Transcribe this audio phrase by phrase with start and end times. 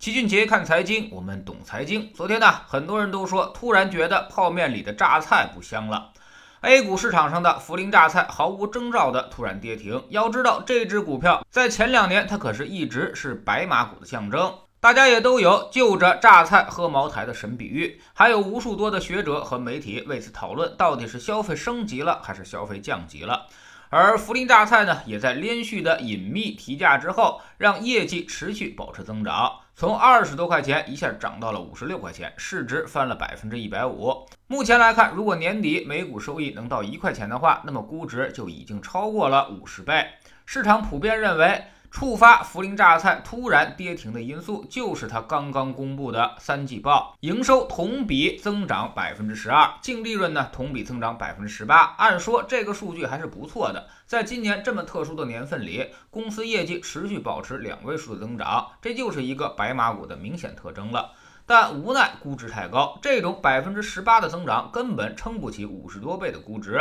[0.00, 2.10] 齐俊杰看财经，我们懂财经。
[2.14, 6.12] 昨天呢，很多人都说，突然觉得泡面里的榨菜不香了。
[6.62, 10.02] A 股市场上的涪陵榨菜毫无征兆的突然跌停。
[10.08, 23.48] 要知道，这只股票在前两年它可是一直是白马股的象征，大家也都有就着榨菜喝茅台的神比喻，还有无数多的学者和媒体为此讨论，到底是消费升级了还是消费降级了。
[23.90, 34.24] 而涪陵榨菜呢，也在连续的隐秘提价之后，让业绩持续保持增长，从二十多块钱一下涨到了五十六块钱，市值翻了百分之一百五。
[34.46, 40.06] 目前来看，如果年底每股收益能到一块钱的话，那么估值就已经超过了五十倍。
[40.46, 41.64] 市场普遍认为。
[41.90, 51.96] 触发涪陵榨菜突然跌停的因素，就是它刚刚公布的三季报，营收同比增长百分之十二，净利润呢同比增长百分之十八。
[51.98, 61.10] 按说这个数据还是不错的，在今年这么特殊的年份里，公司业绩持续保持两位数的增长，这就是一个白马股的明显特征了。
[61.46, 66.80] 但无奈估值太高，这种百分之十八的增长根本撑不起五十多倍的估值。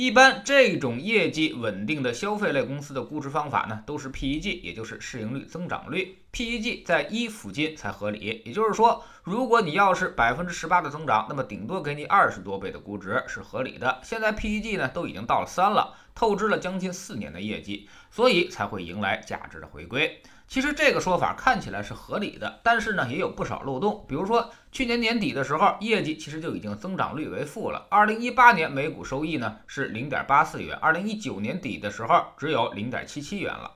[0.00, 8.40] 一般这种业绩稳定的消费类公司的估值方法呢，都是 PEG，也就是市盈率增长率，PEG 在一附近才合理。
[8.46, 14.00] 也就是说，如果你要是百分之十八的增长，那么顶多给你二十多倍的估值是合理的。
[14.02, 20.22] 现在 PEG 呢都已经到了三了，透支了将近四年的业绩，所以才会迎来价值的回归。
[20.48, 24.04] 其实这个说法看起来是合理的，但是呢也有不少漏洞。
[24.08, 27.86] 比如说去年年底的时候，业绩其实就已经增长率为负了。
[27.90, 33.72] 二零一八年每股收益呢是零点八四元，二零一九年底的时候只有零点七七元了。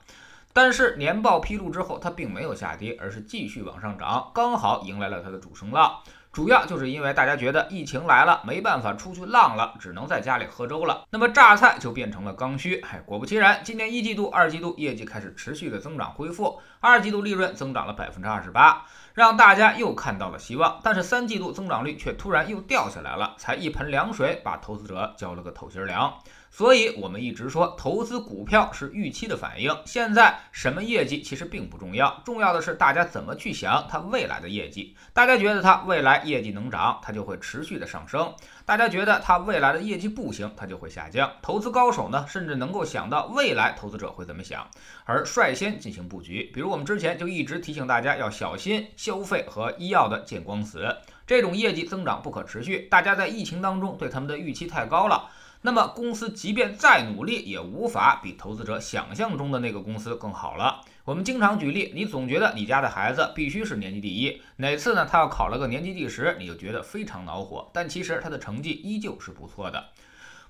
[0.53, 5.99] 但是年报披露之后，它并没有下跌，而是继续往上涨，刚好迎来了它的主升浪。
[6.33, 11.05] 主要就是因为大家觉得疫情来了，没办法出去浪了，只能在家里喝粥了。
[11.11, 12.81] 那么榨菜就变成了刚需。
[12.81, 18.85] 哎，果不其然，今年一季度、二季度业绩开始持续的增长恢复，二季度利润增长了百分之二十八，
[19.15, 20.79] 让大家又看到了希望。
[20.83, 26.13] 但是三季度增长率却突然又掉下来了，才一盆凉水把投资者浇了个透心凉。
[26.51, 29.77] 所以，我们一直说，投资股票是预期的反应。
[29.85, 34.97] 现在什么业绩其实并不重要，重要的是大家怎么去想它未来的业绩。
[35.13, 38.29] 大家觉得它未来业绩能涨，它就会持续的上升；
[38.67, 41.31] 大家觉得它未来的业绩不行，它就会下降。
[41.43, 44.67] 投资高手呢，甚至能够想到未来投资者会怎么想，
[45.05, 46.51] 而率先进行布局。
[46.55, 52.89] 比如我们之前就一直提醒大家要小心消费和医药的见光死，这种业绩增长不可持续。
[52.91, 55.29] 大家在疫情当中对他们的预期太高了。
[55.67, 60.83] 那么公司即便再努力，也无法比投资者想象中的那个公司更好了。
[61.07, 67.71] 我们经常举例，你总觉得你家的孩子必须是年级第一，哪次呢他要考了个年级第十，你就觉得非常恼火。
[67.73, 69.87] 但其实他的成绩依旧是不错的。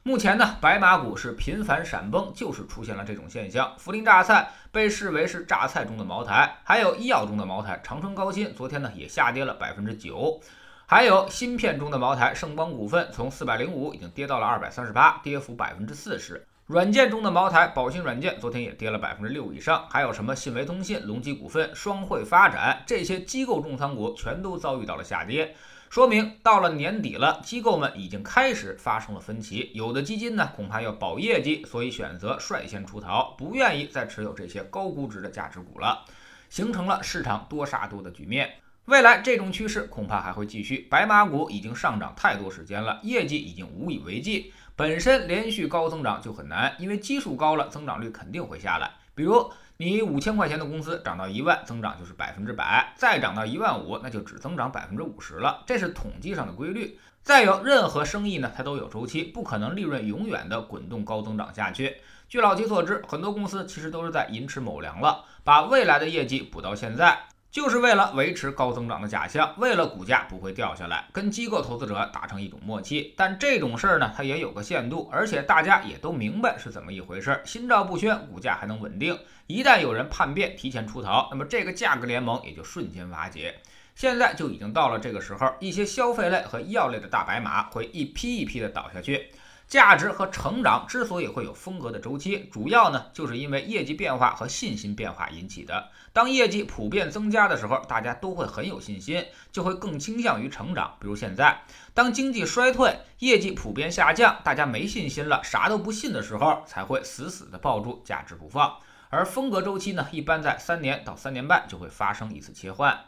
[0.03, 3.73] 目前呢，白马股是频繁闪崩，就是出现了这种现象。
[3.79, 10.41] 涪陵榨菜被视为是榨菜中的茅台，还有医药中的茅台，长春高新昨天呢也下跌了百分之九。
[10.87, 16.47] 还有芯片中的茅台，盛邦股份从四百零五已经跌到了二百三十八，跌幅百分之四十。
[16.67, 19.87] 软件中的茅台，宝信软件昨天也跌了百分之六以上。
[19.89, 25.56] 还有什么信维通信、隆基股份、双汇发展这些机构重仓股，全都遭遇到了下跌。
[25.89, 29.71] 说明到了年底了，机构们已经开始发生了分歧。
[29.75, 36.05] 有的基金呢，恐怕要保业绩，所以选择率先出逃，不愿意再持有这些高估值的价值股了，
[36.50, 38.50] 形成了市场多杀多的局面。
[38.87, 40.87] 未来这种趋势恐怕还会继续。
[40.91, 44.53] 白马股已经上涨太多时间了，业绩已经无以为继。
[44.77, 48.91] 本身连续高增长就很难，因为基数高了，增长率肯定会下来。
[49.15, 55.62] 比如你五千块钱的公司涨到一万，增长就是百分之百；再涨到一万五，那就只增长百分之五十了。
[55.67, 56.99] 这是统计上的规律。
[57.23, 61.97] 再有，任何生意呢，它都有周期，不可能利润永远的滚动高增长下去。
[62.28, 67.19] 据老齐所知，很多公司其实都是在寅吃卯粮了，把未来的业绩补到现在。
[67.55, 73.15] 就是为了维持高增长的假象，为了股价不会掉下来，跟机构投资者达成一种默契。
[73.17, 79.17] 但这种事儿呢，它也有个限度，而且大家也都明白是怎么一回事，心照不宣，股价还能稳定。
[79.47, 83.61] 一旦有人叛变，提前出逃，那么这个价格联盟也就瞬间瓦解。
[83.95, 89.31] 现在就已经到了这个时候，一些消费类和医药类的大白马会一批一批的倒下去。
[89.66, 95.90] 价值和成长之所以会有风格的周期，主要呢就是因为业绩变化和信心变化引起的。
[96.12, 100.96] 当业绩普遍增加的时候，大家都会很有信心，就会更倾向于成长。
[101.00, 101.62] 比如现在，
[101.93, 108.76] 当经济衰退，业绩普遍下降，大家没信心了，啥都不信的时候，才会死死的抱住价值不放。
[109.11, 113.06] 而风格周期呢，一般在三年到三年半就会发生一次切换。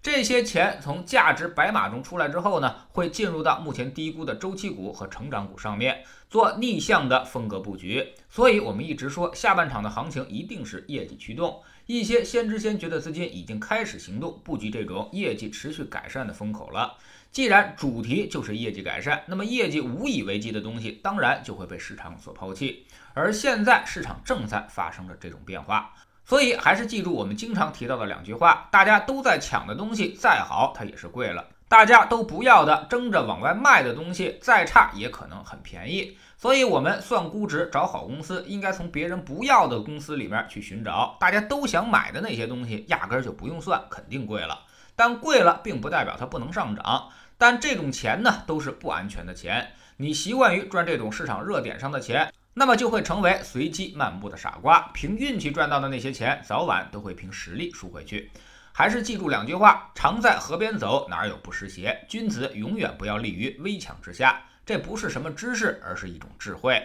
[0.00, 8.14] 这些钱从价值白马中出来之后呢，会进入到目前低估的周期股和成长股上面做逆向的风格布局。
[8.30, 16.96] 所以，我们一直说下半场的行情一定是业绩驱动，一些先知先觉的资金已经开始行动，布局这种业绩持续改善的风口了。
[17.30, 22.86] 既然主题就是业绩改善，那么业绩无以为继的东西，当然就会被市场所抛弃。
[23.14, 25.92] 而现在市场正在发生着这种变化，
[26.28, 36.18] 所以还是记住我们经常提到的两句话：大家都在抢的东西，再好它也是贵了；大家都不要的、争着往外卖的东西，再差也可能很便宜。
[36.36, 44.66] 所以，我们算估值、找好公司，应该从别人不要的公司里面去寻找大家都想买的那些东西，压根儿就不用算，肯定贵了。
[44.94, 47.08] 但贵了，并不代表它不能上涨。
[47.38, 49.70] 但这种钱呢，都是不安全的钱。
[49.96, 54.90] 你习惯于赚这种市场热点上的钱，那么就会成为随机漫步的傻瓜。
[54.92, 58.32] 凭运气赚到的那些钱，早晚都会凭实力输回去。
[58.72, 62.04] 还是记住两句话：常在河边走，哪有不湿鞋？
[62.08, 64.42] 君子永远不要立于危墙之下。
[64.66, 66.82] 这不是什么知识，而是一种智慧。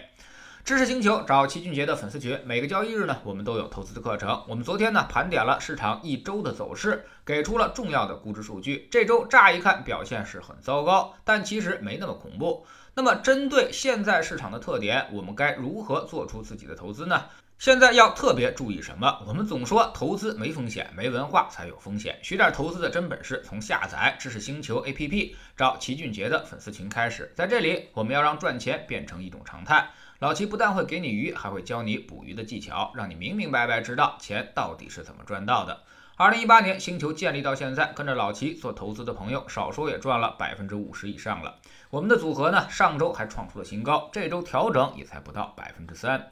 [0.64, 4.44] 知识星球找齐俊杰的粉丝群，每个交易日呢，我们都有投资的课程。
[4.46, 8.86] 我们昨天呢，盘点了市场一周的走势，给出了重要的估值数据。
[8.92, 12.64] 这周乍一看表现是很糟糕，但其实没那么恐怖。
[12.96, 17.24] 那么针对现在市场的特点，我们该如何做出自己的投资呢？
[17.58, 19.20] 现在要特别注意什么？
[19.26, 22.16] 我们总说投资没风险，没文化才有风险。
[22.22, 27.32] 学点投资的真本事，从下载知识星球 APP，找齐俊杰的粉丝群开始。
[27.34, 29.90] 在这里，我们要让赚钱变成一种常态。
[30.20, 35.80] 老齐不但会给你鱼，还会教你捕鱼的技巧，让你明明白白知道钱到底是怎么赚到的。
[36.16, 41.56] 二零一八年星球建立到现在，跟着老齐做投资的朋友，少说也赚了百分之五十以上了。
[41.90, 46.30] 我们的组合呢，上周还创出了新高，这周调整也才不到百分之三。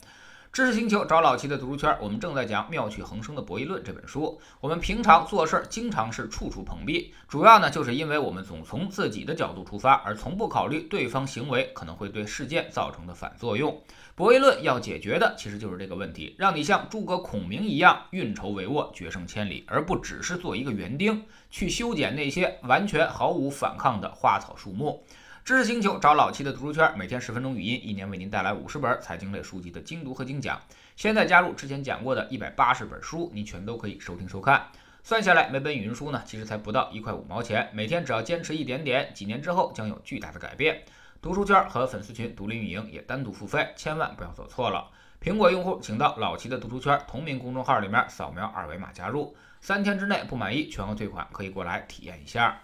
[0.53, 4.39] 知识星球找老齐的读书圈，我们正在讲《妙趣横生的博弈论》这本书。
[4.61, 13.81] 我们平常做事儿经常是处处碰壁，主要呢就是因为我们总从自己的角度出发，而从不考虑对方行为可能会对事件造成的反作用。
[14.13, 25.03] 博弈论要解决的其实就是这个问题，让你像诸葛孔明一样运筹帷幄，决胜千里，而不只是做一个园丁，去修剪那些完全毫无反抗的花草树木。
[25.45, 30.57] 知识星球找老七的读书圈，每天十分钟语音，一年为您带来五十本财经类书籍的精读和精讲。
[30.95, 34.65] 现在加入之前讲过的一百八十本书，您全都可以收听收看。
[35.03, 37.69] 算下来，每本语音书呢，其实才不到一块五毛钱。
[37.73, 40.81] 每天只要坚持一点点，几年之后将有巨大的改变。
[41.21, 44.89] 读书圈和粉丝群独立运营也单独付费，千万不要走错了。
[45.21, 52.57] 苹果用户请到老七的读书圈同名公众号里面扫描二维码加入，三天之内不满意全额退款，可以过来体验一下。